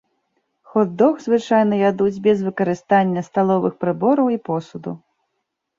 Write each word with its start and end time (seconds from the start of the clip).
Хот-дог 0.71 1.13
звычайна 1.25 1.75
ядуць 1.91 2.21
без 2.29 2.37
выкарыстання 2.49 3.21
сталовых 3.29 3.73
прыбораў 3.87 4.27
і 4.39 4.45
посуду. 4.51 4.99